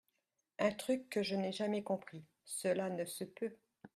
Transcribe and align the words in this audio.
Un 0.57 0.71
truc 0.71 1.11
que 1.11 1.21
je 1.21 1.35
n’ai 1.35 1.51
jamais 1.51 1.83
compris, 1.83 2.25
cela 2.43 2.89
ne 2.89 3.05
se 3.05 3.23
peut. 3.23 3.55